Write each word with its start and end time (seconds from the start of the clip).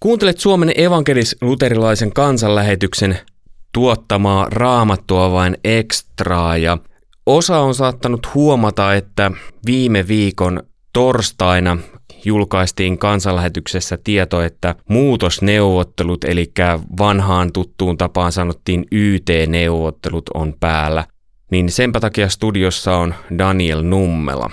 Kuuntelet 0.00 0.38
Suomen 0.38 0.72
evankelis-luterilaisen 0.76 2.12
kansanlähetyksen 2.12 3.18
tuottamaa 3.72 4.46
raamattua 4.50 5.32
vain 5.32 5.56
ekstraa 5.64 6.56
ja 6.56 6.78
osa 7.26 7.58
on 7.58 7.74
saattanut 7.74 8.34
huomata, 8.34 8.94
että 8.94 9.30
viime 9.66 10.08
viikon 10.08 10.62
torstaina 10.92 11.78
julkaistiin 12.24 12.98
kansanlähetyksessä 12.98 13.98
tieto, 14.04 14.42
että 14.42 14.74
muutosneuvottelut, 14.88 16.24
eli 16.24 16.52
vanhaan 16.98 17.52
tuttuun 17.52 17.98
tapaan 17.98 18.32
sanottiin 18.32 18.86
YT-neuvottelut 18.92 20.30
on 20.34 20.54
päällä. 20.60 21.04
Niin 21.50 21.70
senpä 21.70 22.00
takia 22.00 22.28
studiossa 22.28 22.96
on 22.96 23.14
Daniel 23.38 23.82
Nummela. 23.82 24.50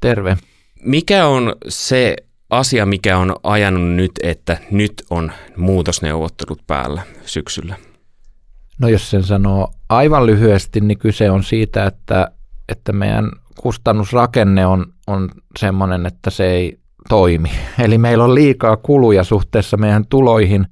Terve. 0.00 0.36
Mikä 0.84 1.26
on 1.26 1.56
se 1.68 2.16
asia, 2.52 2.86
mikä 2.86 3.18
on 3.18 3.36
ajanut 3.42 3.90
nyt, 3.90 4.10
että 4.22 4.56
nyt 4.70 4.92
on 5.10 5.32
muutosneuvottelut 5.56 6.66
päällä 6.66 7.02
syksyllä? 7.24 7.76
No 8.78 8.88
jos 8.88 9.10
sen 9.10 9.22
sanoo 9.22 9.72
aivan 9.88 10.26
lyhyesti, 10.26 10.80
niin 10.80 10.98
kyse 10.98 11.30
on 11.30 11.42
siitä, 11.42 11.86
että, 11.86 12.30
että 12.68 12.92
meidän 12.92 13.30
kustannusrakenne 13.60 14.66
on, 14.66 14.86
on 15.06 15.28
semmoinen, 15.58 16.06
että 16.06 16.30
se 16.30 16.50
ei 16.50 16.78
toimi. 17.08 17.50
Eli 17.84 17.98
meillä 17.98 18.24
on 18.24 18.34
liikaa 18.34 18.76
kuluja 18.76 19.24
suhteessa 19.24 19.76
meidän 19.76 20.06
tuloihin. 20.06 20.66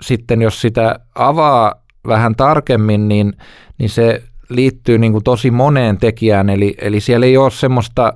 Sitten 0.00 0.42
jos 0.42 0.60
sitä 0.60 1.00
avaa 1.14 1.74
vähän 2.06 2.34
tarkemmin, 2.36 3.08
niin, 3.08 3.32
niin 3.78 3.90
se 3.90 4.22
liittyy 4.48 4.98
niin 4.98 5.12
kuin 5.12 5.24
tosi 5.24 5.50
moneen 5.50 5.98
tekijään. 5.98 6.50
Eli, 6.50 6.74
eli 6.78 7.00
siellä 7.00 7.26
ei 7.26 7.36
ole 7.36 7.50
semmoista, 7.50 8.14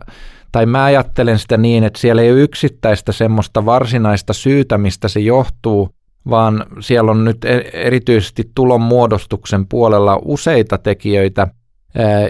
tai 0.56 0.66
mä 0.66 0.84
ajattelen 0.84 1.38
sitä 1.38 1.56
niin, 1.56 1.84
että 1.84 2.00
siellä 2.00 2.22
ei 2.22 2.32
ole 2.32 2.40
yksittäistä 2.40 3.12
semmoista 3.12 3.64
varsinaista 3.64 4.32
syytä, 4.32 4.78
mistä 4.78 5.08
se 5.08 5.20
johtuu, 5.20 5.88
vaan 6.30 6.64
siellä 6.80 7.10
on 7.10 7.24
nyt 7.24 7.44
e-, 7.44 7.70
erityisesti 7.72 8.50
tulon 8.54 8.80
muodostuksen 8.80 9.66
puolella 9.66 10.18
useita 10.24 10.78
tekijöitä, 10.78 11.48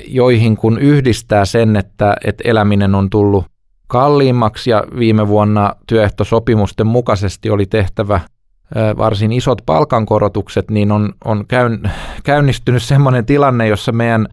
joihin 0.07 0.57
kun 0.57 0.79
yhdistää 0.79 1.45
sen, 1.45 1.77
että, 1.77 2.17
että 2.25 2.43
eläminen 2.47 2.95
on 2.95 3.11
tullut 3.11 3.45
kalliimmaksi 3.87 4.71
ja 4.71 4.85
viime 4.99 5.29
vuonna 5.29 5.75
työehtosopimusten 5.89 6.87
mukaisesti 6.87 7.51
oli 7.51 7.67
tehtävä 7.67 8.21
varsin 8.99 9.33
isot 9.33 9.63
palkankorotukset, 9.67 10.71
niin 10.71 10.93
on, 10.93 11.13
on 11.25 11.47
käyn, 11.47 11.91
käynnistynyt 12.25 12.83
sellainen 12.83 13.27
tilanne, 13.27 13.69
jossa 13.69 13.93
meidän 13.93 14.29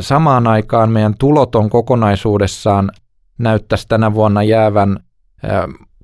samaan 0.00 0.46
aikaan 0.46 0.90
meidän 0.90 1.14
tuloton 1.18 1.70
kokonaisuudessaan 1.70 2.90
näyttäisi 3.38 3.88
tänä 3.88 4.14
vuonna 4.14 4.42
jäävän 4.42 5.00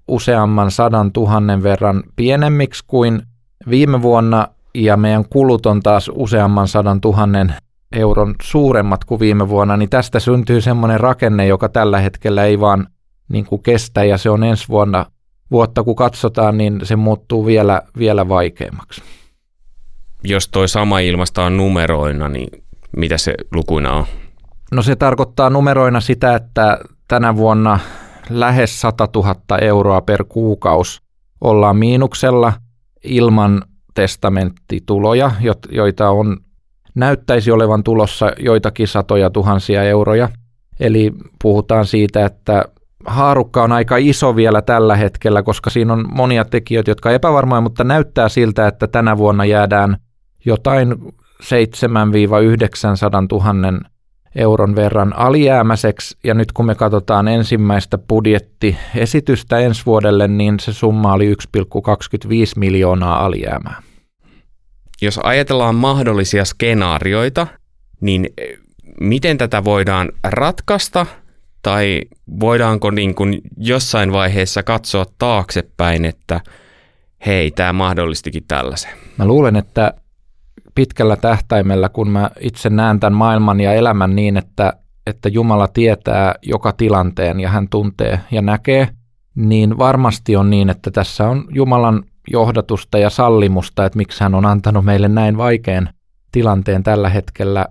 useamman 0.09 0.71
sadan 0.71 1.13
tuhannen 1.13 1.63
verran 1.63 2.03
pienemmiksi 2.17 2.85
kuin 2.87 3.23
viime 3.71 4.03
vuonna, 4.03 4.49
ja 4.75 4.97
meidän 4.97 5.25
kulut 5.31 5.67
on 5.67 5.81
taas 5.81 6.11
useamman 6.15 6.69
sadan 6.69 7.01
tuhannen 7.01 7.55
euron 7.93 8.35
suuremmat 8.43 9.05
kuin 9.05 9.21
viime 9.21 9.49
vuonna, 9.49 9.77
niin 9.77 9.91
tästä 9.91 10.21
syntyy 10.21 10.61
semmoinen 10.61 11.01
rakenne, 11.01 11.47
joka 11.47 11.69
tällä 11.69 12.01
hetkellä 12.01 12.45
ei 12.45 12.61
vaan 12.61 12.87
niin 13.29 13.45
kuin 13.45 13.63
kestä, 13.63 14.05
ja 14.05 14.19
se 14.19 14.31
on 14.31 14.45
ensi 14.45 14.69
vuonna, 14.69 15.07
vuotta 15.51 15.83
kun 15.83 15.97
katsotaan, 15.97 16.59
niin 16.59 16.81
se 16.83 16.97
muuttuu 16.97 17.47
vielä, 17.47 17.83
vielä 17.99 18.29
vaikeammaksi. 18.29 19.03
Jos 20.25 20.49
toi 20.49 20.69
sama 20.69 20.99
ilmasta 20.99 21.45
on 21.45 21.57
numeroina, 21.57 22.29
niin 22.29 22.49
mitä 22.97 23.19
se 23.19 23.35
lukuina 23.55 23.93
on? 23.93 24.05
No 24.73 24.83
se 24.83 24.97
tarkoittaa 24.97 25.51
numeroina 25.51 26.01
sitä, 26.01 26.35
että 26.35 26.79
tänä 27.15 27.37
vuonna 27.37 27.79
lähes 28.31 28.81
100 28.81 29.09
000 29.15 29.35
euroa 29.61 30.01
per 30.01 30.25
kuukausi 30.29 31.01
ollaan 31.41 31.77
miinuksella 31.77 32.53
ilman 33.05 33.63
testamenttituloja, 33.95 35.31
joita 35.71 36.11
on 36.11 36.37
näyttäisi 36.95 37.51
olevan 37.51 37.83
tulossa 37.83 38.33
joitakin 38.39 38.89
satoja 38.89 39.31
tuhansia 39.31 39.83
euroja. 39.83 40.29
Eli 40.81 41.13
puhutaan 41.43 41.87
siitä, 41.87 42.27
että 42.27 42.65
haarukka 43.07 43.63
on 43.63 43.73
aika 43.73 43.97
iso 43.97 44.37
vielä 44.37 44.63
tällä 44.63 44.97
hetkellä, 44.97 45.43
koska 45.43 45.71
siinä 45.71 45.93
on 45.93 46.05
monia 46.13 46.45
tekijöitä, 46.45 46.91
jotka 46.91 47.11
epävarmoja, 47.11 47.61
mutta 47.61 47.85
näyttää 47.85 48.29
siltä, 48.29 48.69
että 48.69 48.87
tänä 48.87 49.17
vuonna 49.17 49.45
jäädään 49.45 49.97
jotain 50.45 50.93
7-900 50.93 50.97
000 53.33 53.81
euron 54.37 54.77
verran 54.77 55.17
alijäämäiseksi. 55.17 56.17
Ja 56.25 56.35
nyt 56.35 56.53
kun 56.53 56.67
me 56.67 56.75
katsotaan 56.75 57.29
ensimmäistä 57.29 57.99
budjettiesitystä 57.99 59.59
ensi 59.59 59.83
vuodelle, 59.87 60.29
niin 60.29 60.61
se 60.61 60.73
summa 60.73 61.13
oli 61.13 61.33
1,25 61.33 61.39
miljoonaa 62.57 63.25
alijäämää 63.25 63.83
jos 65.03 65.21
ajatellaan 65.23 65.75
mahdollisia 65.75 66.45
skenaarioita, 66.45 67.47
niin 68.01 68.29
eh, 68.39 68.59
miten 69.01 69.39
tätä 69.39 69.65
voidaan 69.65 70.13
ratkaista 70.25 71.07
tai 71.63 72.01
voidaanko 72.41 72.91
niin 72.91 73.15
kuin 73.15 73.41
jossain 73.57 74.13
vaiheessa 74.13 74.63
katsoa 74.63 75.07
taaksepäin, 75.19 76.05
että 76.05 76.41
hei, 77.27 77.51
tämä 77.51 77.73
mahdollistikin 77.73 78.45
tällaisen? 78.49 78.91
Mä 79.19 79.27
luulen, 79.27 79.57
että 79.57 79.95
pitkällä 80.75 81.17
tähtäimellä, 81.17 81.89
kun 81.89 82.11
mä 82.11 82.31
itse 82.41 82.71
näen 82.71 83.01
tämän 83.01 83.13
maailman 83.19 83.61
ja 83.61 83.73
elämän 83.73 84.17
niin, 84.17 84.37
että, 84.37 84.73
että 85.07 85.29
Jumala 85.29 85.69
tietää 85.69 86.35
joka 86.43 86.73
tilanteen 86.73 87.41
ja 87.41 87.49
hän 87.49 87.69
tuntee 87.69 88.21
ja 88.31 88.43
näkee, 88.43 88.89
niin 89.35 89.79
varmasti 89.79 90.37
on 90.37 90.51
niin, 90.51 90.71
että 90.71 90.91
tässä 90.91 91.29
on 91.29 91.45
Jumalan 91.51 92.03
johdatusta 92.31 92.99
ja 92.99 93.11
sallimusta, 93.11 93.85
että 93.85 93.97
miksi 93.97 94.21
hän 94.25 94.35
on 94.35 94.47
antanut 94.47 94.85
meille 94.85 95.09
näin 95.09 95.37
vaikean 95.37 95.89
tilanteen 96.33 96.83
tällä 96.83 97.09
hetkellä. 97.09 97.67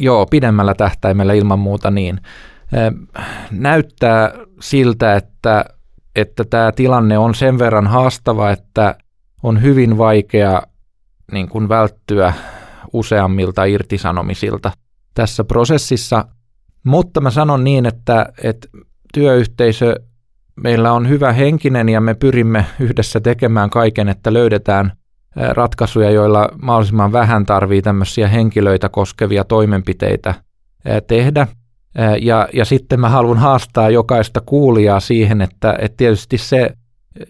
Joo, 0.00 0.26
pidemmällä 0.26 0.74
tähtäimellä 0.74 1.32
ilman 1.32 1.58
muuta 1.58 1.90
niin. 1.90 2.20
Näyttää 3.50 4.32
siltä, 4.60 5.16
että, 5.16 5.64
että 6.16 6.44
tämä 6.44 6.72
tilanne 6.72 7.18
on 7.18 7.34
sen 7.34 7.58
verran 7.58 7.86
haastava, 7.86 8.50
että 8.50 8.94
on 9.42 9.62
hyvin 9.62 9.98
vaikea 9.98 10.62
niin 11.32 11.48
kuin 11.48 11.68
välttyä 11.68 12.32
useammilta 12.92 13.64
irtisanomisilta 13.64 14.72
tässä 15.14 15.44
prosessissa. 15.44 16.24
Mutta 16.84 17.20
mä 17.20 17.30
sanon 17.30 17.64
niin, 17.64 17.86
että, 17.86 18.26
että 18.42 18.68
työyhteisö 19.14 19.94
meillä 20.56 20.92
on 20.92 21.08
hyvä 21.08 21.32
henkinen 21.32 21.88
ja 21.88 22.00
me 22.00 22.14
pyrimme 22.14 22.66
yhdessä 22.80 23.20
tekemään 23.20 23.70
kaiken, 23.70 24.08
että 24.08 24.32
löydetään 24.32 24.92
ratkaisuja, 25.50 26.10
joilla 26.10 26.48
mahdollisimman 26.62 27.12
vähän 27.12 27.46
tarvii 27.46 27.82
tämmöisiä 27.82 28.28
henkilöitä 28.28 28.88
koskevia 28.88 29.44
toimenpiteitä 29.44 30.34
tehdä. 31.06 31.46
Ja, 32.20 32.48
ja 32.52 32.64
sitten 32.64 33.00
mä 33.00 33.08
haluan 33.08 33.38
haastaa 33.38 33.90
jokaista 33.90 34.40
kuulijaa 34.40 35.00
siihen, 35.00 35.40
että, 35.40 35.76
että 35.78 35.96
tietysti 35.96 36.38
se 36.38 36.70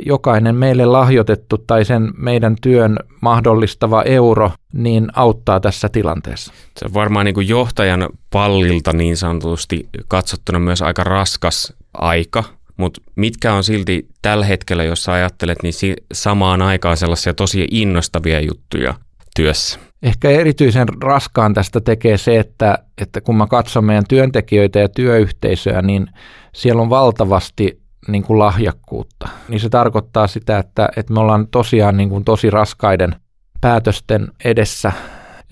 jokainen 0.07 0.55
meille 0.55 0.87
lahjoitettu 0.87 1.59
tai 1.59 1.85
sen 1.85 2.13
meidän 2.17 2.57
työn 2.63 2.97
mahdollistava 3.21 4.03
euro 4.03 4.51
niin 4.73 5.09
auttaa 5.15 5.61
tässä 5.61 5.89
tilanteessa. 5.89 6.53
Se 6.79 6.85
on 6.85 6.95
varmaan 6.95 7.25
niin 7.25 7.35
kuin 7.35 7.49
johtajan 7.49 8.09
pallilta 8.33 8.93
niin 8.93 9.17
sanotusti 9.17 9.89
katsottuna 10.09 10.59
myös 10.59 10.83
aika 10.83 11.05
raskas 11.05 11.73
aika 11.95 12.45
mutta 12.77 13.01
mitkä 13.17 13.53
on 13.53 13.65
silti 13.65 14.09
tällä 14.23 14.47
hetkellä, 14.47 14.85
jos 14.85 15.05
sä 15.05 15.13
ajattelet, 15.13 15.59
niin 15.63 15.75
samaan 16.13 16.63
aikaan 16.63 16.97
sellaisia 16.97 17.35
tosi 17.35 17.69
innostavia 17.71 18.41
juttuja 18.41 18.95
työssä? 19.37 19.79
Ehkä 20.03 20.31
erityisen 20.31 20.89
raskaan 21.03 21.55
tästä 21.55 21.81
tekee 21.81 22.19
se, 22.19 22.39
että, 22.39 22.79
että 23.03 23.21
kun 23.21 23.37
mä 23.37 23.47
katson 23.47 23.85
meidän 23.85 24.05
työntekijöitä 24.09 24.79
ja 24.79 24.89
työyhteisöä, 24.89 25.83
niin 25.83 26.07
siellä 26.55 26.83
on 26.83 26.91
valtavasti 26.91 27.81
niin 28.09 28.23
kuin 28.23 28.39
lahjakkuutta. 28.39 29.29
Niin 29.49 29.61
se 29.61 29.69
tarkoittaa 29.69 30.27
sitä, 30.27 30.59
että, 30.59 30.89
että 30.97 31.13
me 31.13 31.21
ollaan 31.21 31.49
tosiaan 31.49 31.97
niin 31.97 32.09
kuin 32.09 32.25
tosi 32.25 32.51
raskaiden 32.51 33.17
päätösten 33.61 34.29
edessä. 34.45 34.93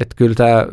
Että 0.01 0.17
kyllä 0.17 0.35
tämä 0.35 0.67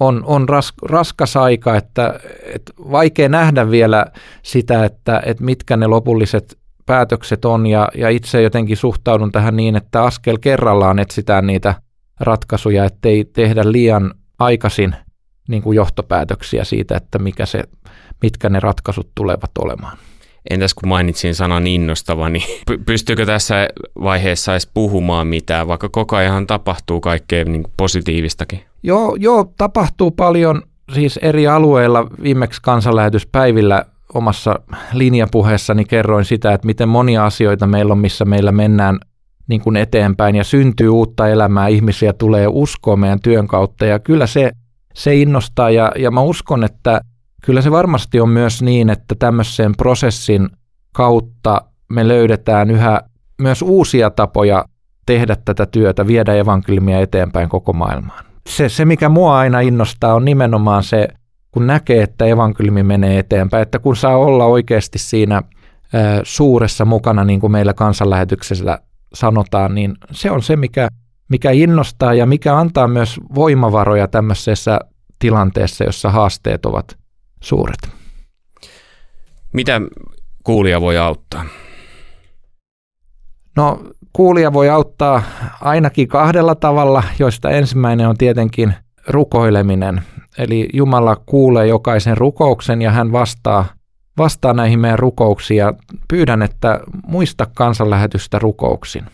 on, 0.00 0.22
on 0.26 0.48
ras, 0.48 0.72
raskas 0.82 1.36
aika, 1.36 1.76
että, 1.76 2.20
että 2.54 2.72
vaikea 2.90 3.28
nähdä 3.28 3.70
vielä 3.70 4.06
sitä, 4.42 4.84
että, 4.84 5.22
että 5.26 5.44
mitkä 5.44 5.76
ne 5.76 5.86
lopulliset 5.86 6.58
päätökset 6.86 7.44
on 7.44 7.66
ja, 7.66 7.88
ja 7.94 8.08
itse 8.08 8.42
jotenkin 8.42 8.76
suhtaudun 8.76 9.32
tähän 9.32 9.56
niin, 9.56 9.76
että 9.76 10.02
askel 10.02 10.38
kerrallaan 10.40 10.98
etsitään 10.98 11.46
niitä 11.46 11.74
ratkaisuja, 12.20 12.84
ettei 12.84 13.24
tehdä 13.24 13.72
liian 13.72 14.14
aikaisin 14.38 14.96
niin 15.48 15.62
kuin 15.62 15.76
johtopäätöksiä 15.76 16.64
siitä, 16.64 16.96
että 16.96 17.18
mikä 17.18 17.46
se, 17.46 17.64
mitkä 18.22 18.48
ne 18.48 18.60
ratkaisut 18.60 19.10
tulevat 19.14 19.50
olemaan. 19.58 19.98
Entäs 20.50 20.74
kun 20.74 20.88
mainitsin 20.88 21.34
sanan 21.34 21.66
innostava, 21.66 22.28
niin 22.28 22.44
pystyykö 22.86 23.26
tässä 23.26 23.68
vaiheessa 24.02 24.52
edes 24.52 24.70
puhumaan 24.74 25.26
mitään, 25.26 25.68
vaikka 25.68 25.88
koko 25.88 26.16
ajan 26.16 26.46
tapahtuu 26.46 27.00
kaikkea 27.00 27.44
niin 27.44 27.64
positiivistakin? 27.76 28.60
Joo, 28.82 29.16
joo, 29.18 29.52
tapahtuu 29.56 30.10
paljon 30.10 30.62
siis 30.94 31.16
eri 31.16 31.46
alueilla. 31.46 32.06
Viimeksi 32.22 32.60
kansanlähetyspäivillä 32.62 33.84
omassa 34.14 34.60
linjapuheessani 34.92 35.84
kerroin 35.84 36.24
sitä, 36.24 36.52
että 36.52 36.66
miten 36.66 36.88
monia 36.88 37.26
asioita 37.26 37.66
meillä 37.66 37.92
on, 37.92 37.98
missä 37.98 38.24
meillä 38.24 38.52
mennään 38.52 38.98
niin 39.48 39.60
kuin 39.60 39.76
eteenpäin 39.76 40.36
ja 40.36 40.44
syntyy 40.44 40.88
uutta 40.88 41.28
elämää, 41.28 41.68
ihmisiä 41.68 42.12
tulee 42.12 42.46
uskoa 42.48 42.96
meidän 42.96 43.20
työn 43.20 43.46
kautta 43.46 43.86
ja 43.86 43.98
kyllä 43.98 44.26
se, 44.26 44.50
se 44.94 45.14
innostaa 45.14 45.70
ja, 45.70 45.92
ja 45.98 46.10
mä 46.10 46.20
uskon, 46.20 46.64
että 46.64 47.00
kyllä 47.40 47.62
se 47.62 47.70
varmasti 47.70 48.20
on 48.20 48.28
myös 48.28 48.62
niin, 48.62 48.90
että 48.90 49.14
tämmöisen 49.18 49.76
prosessin 49.76 50.48
kautta 50.92 51.62
me 51.88 52.08
löydetään 52.08 52.70
yhä 52.70 53.00
myös 53.40 53.62
uusia 53.62 54.10
tapoja 54.10 54.64
tehdä 55.06 55.36
tätä 55.44 55.66
työtä, 55.66 56.06
viedä 56.06 56.34
evankeliumia 56.34 57.00
eteenpäin 57.00 57.48
koko 57.48 57.72
maailmaan. 57.72 58.24
Se, 58.48 58.68
se, 58.68 58.84
mikä 58.84 59.08
mua 59.08 59.38
aina 59.38 59.60
innostaa, 59.60 60.14
on 60.14 60.24
nimenomaan 60.24 60.82
se, 60.82 61.08
kun 61.50 61.66
näkee, 61.66 62.02
että 62.02 62.24
evankeliumi 62.24 62.82
menee 62.82 63.18
eteenpäin, 63.18 63.62
että 63.62 63.78
kun 63.78 63.96
saa 63.96 64.16
olla 64.16 64.44
oikeasti 64.44 64.98
siinä 64.98 65.36
ä, 65.36 65.42
suuressa 66.22 66.84
mukana, 66.84 67.24
niin 67.24 67.40
kuin 67.40 67.52
meillä 67.52 67.74
kansanlähetyksessä 67.74 68.78
sanotaan, 69.14 69.74
niin 69.74 69.94
se 70.10 70.30
on 70.30 70.42
se, 70.42 70.56
mikä, 70.56 70.88
mikä 71.28 71.50
innostaa 71.50 72.14
ja 72.14 72.26
mikä 72.26 72.56
antaa 72.56 72.88
myös 72.88 73.20
voimavaroja 73.34 74.08
tämmöisessä 74.08 74.78
tilanteessa, 75.18 75.84
jossa 75.84 76.10
haasteet 76.10 76.66
ovat 76.66 76.96
suuret. 77.40 77.88
Mitä 79.52 79.80
kuulija 80.44 80.80
voi 80.80 80.98
auttaa? 80.98 81.44
No 83.56 83.80
kuulija 84.12 84.52
voi 84.52 84.68
auttaa 84.68 85.22
ainakin 85.60 86.08
kahdella 86.08 86.54
tavalla, 86.54 87.02
joista 87.18 87.50
ensimmäinen 87.50 88.08
on 88.08 88.16
tietenkin 88.16 88.74
rukoileminen. 89.08 90.02
Eli 90.38 90.68
Jumala 90.72 91.16
kuulee 91.26 91.66
jokaisen 91.66 92.16
rukouksen 92.16 92.82
ja 92.82 92.90
hän 92.90 93.12
vastaa, 93.12 93.64
vastaa 94.18 94.52
näihin 94.52 94.80
meidän 94.80 94.98
rukouksiin 94.98 95.58
ja 95.58 95.74
pyydän, 96.08 96.42
että 96.42 96.80
muista 97.06 97.46
kansanlähetystä 97.54 98.38
rukouksin. 98.38 99.04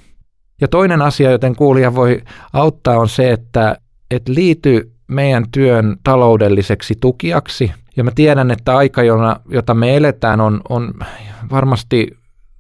Ja 0.60 0.68
toinen 0.68 1.02
asia, 1.02 1.30
joten 1.30 1.56
kuulija 1.56 1.94
voi 1.94 2.22
auttaa, 2.52 2.98
on 2.98 3.08
se, 3.08 3.32
että, 3.32 3.78
että 4.10 4.32
liity 4.34 4.95
meidän 5.08 5.44
työn 5.52 5.96
taloudelliseksi 6.04 6.94
tukijaksi. 7.00 7.72
Ja 7.96 8.04
mä 8.04 8.10
tiedän, 8.14 8.50
että 8.50 8.76
aika, 8.76 9.02
jota 9.48 9.74
me 9.74 9.96
eletään, 9.96 10.40
on, 10.40 10.60
on 10.68 10.94
varmasti 11.50 12.10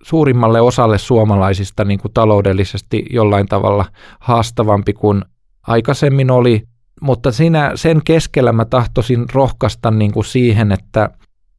suurimmalle 0.02 0.60
osalle 0.60 0.98
suomalaisista 0.98 1.84
niin 1.84 2.00
kuin 2.00 2.12
taloudellisesti 2.14 3.04
jollain 3.10 3.46
tavalla 3.46 3.84
haastavampi 4.20 4.92
kuin 4.92 5.22
aikaisemmin 5.66 6.30
oli. 6.30 6.62
Mutta 7.00 7.32
siinä, 7.32 7.72
sen 7.74 8.00
keskellä 8.04 8.52
mä 8.52 8.64
tahtoisin 8.64 9.26
rohkaista 9.32 9.90
niin 9.90 10.12
kuin 10.12 10.24
siihen, 10.24 10.72
että 10.72 11.10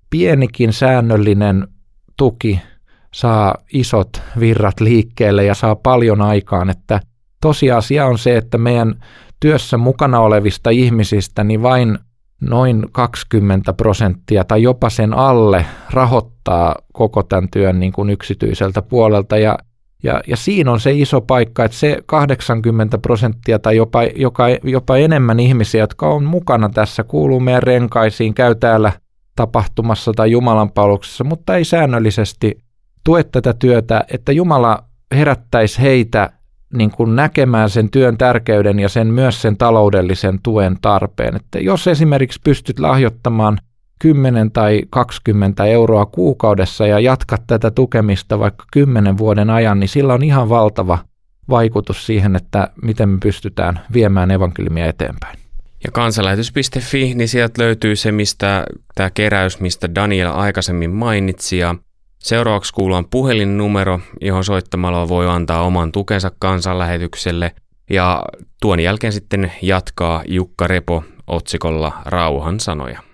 pienikin 0.10 0.74
säännöllinen 0.74 1.68
tuki 2.18 2.62
saa 3.14 3.56
isot 3.74 4.22
virrat 4.40 4.80
liikkeelle 4.80 5.46
ja 5.46 5.56
saa 5.56 5.76
paljon 5.76 6.22
aikaan, 6.22 6.70
että 6.70 7.00
tosiasia 7.42 8.06
on 8.06 8.18
se, 8.18 8.38
että 8.38 8.58
meidän 8.58 8.96
työssä 9.40 9.78
mukana 9.78 10.20
olevista 10.20 10.70
ihmisistä 10.70 11.44
niin 11.44 11.62
vain 11.62 12.00
noin 12.42 12.86
20 12.92 13.74
prosenttia 13.74 14.44
tai 14.44 14.64
jopa 14.64 14.90
sen 14.90 15.14
alle 15.14 15.66
rahoittaa 15.92 16.76
koko 16.94 17.24
tämän 17.24 17.50
työn 17.52 17.80
niin 17.80 17.94
kuin 17.94 18.10
yksityiseltä 18.10 18.82
puolelta. 18.82 19.38
Ja 19.38 19.58
ja, 20.04 20.22
ja 20.28 20.38
siinä 20.38 20.72
on 20.72 20.80
se 20.80 20.92
iso 20.94 21.22
paikka, 21.22 21.66
että 21.66 21.78
se 21.78 21.98
80 22.06 22.98
prosenttia 22.98 23.60
tai 23.60 23.78
jopa, 23.78 24.04
joka, 24.04 24.46
jopa 24.64 24.98
enemmän 24.98 25.40
ihmisiä, 25.40 25.82
jotka 25.82 26.10
on 26.10 26.24
mukana 26.24 26.70
tässä, 26.70 27.04
kuuluu 27.04 27.40
meidän 27.40 27.64
renkaisiin, 27.64 28.34
käy 28.34 28.56
täällä 28.56 28.92
tapahtumassa 29.36 30.12
tai 30.16 30.32
Jumalanpalveluksessa, 30.32 31.24
mutta 31.24 31.56
ei 31.56 31.66
säännöllisesti 31.66 32.58
tue 33.04 33.24
tätä 33.24 33.54
työtä, 33.54 34.04
että 34.14 34.32
Jumala 34.32 34.84
herättäisi 35.12 35.82
heitä 35.82 36.30
niin 36.74 36.92
kuin 36.92 37.16
näkemään 37.16 37.70
sen 37.70 37.90
työn 37.90 38.18
tärkeyden 38.18 38.80
ja 38.80 38.90
sen 38.90 39.08
myös 39.08 39.42
sen 39.42 39.58
taloudellisen 39.58 40.40
tuen 40.44 40.78
tarpeen. 40.82 41.36
Että 41.36 41.60
jos 41.60 41.88
esimerkiksi 41.88 42.40
pystyt 42.44 42.80
lahjoittamaan 42.80 43.58
10 44.00 44.52
tai 44.52 44.82
20 44.90 45.66
euroa 45.66 46.06
kuukaudessa 46.06 46.88
ja 46.88 47.00
jatkat 47.00 47.44
tätä 47.48 47.72
tukemista 47.72 48.40
vaikka 48.40 48.66
10 48.72 49.18
vuoden 49.18 49.50
ajan, 49.50 49.80
niin 49.80 49.90
sillä 49.90 50.14
on 50.14 50.24
ihan 50.24 50.50
valtava 50.50 51.00
vaikutus 51.50 52.06
siihen, 52.06 52.36
että 52.36 52.70
miten 52.82 53.10
me 53.10 53.18
pystytään 53.24 53.80
viemään 53.94 54.32
evankeliumia 54.32 54.86
eteenpäin. 54.86 55.40
Ja 55.84 55.92
kansanlähetys.fi, 55.92 57.14
niin 57.16 57.28
sieltä 57.28 57.64
löytyy 57.64 57.96
se, 57.96 58.12
mistä 58.12 58.66
tämä 58.96 59.10
keräys, 59.10 59.60
mistä 59.60 59.96
Daniel 59.96 60.32
aikaisemmin 60.32 60.92
mainitsi. 60.92 61.58
Ja 61.58 61.76
seuraavaksi 62.20 62.74
kuullaan 62.74 63.06
puhelinnumero, 63.06 64.00
johon 64.22 64.44
soittamalla 64.44 65.10
voi 65.10 65.28
antaa 65.28 65.62
oman 65.62 65.92
tukensa 65.92 66.32
kansanlähetykselle. 66.40 67.56
Ja 67.90 68.24
tuon 68.62 68.80
jälkeen 68.80 69.14
sitten 69.14 69.52
jatkaa 69.62 70.24
Jukka 70.28 70.68
Repo 70.68 71.04
otsikolla 71.28 71.92
Rauhan 72.06 72.60
sanoja. 72.60 73.07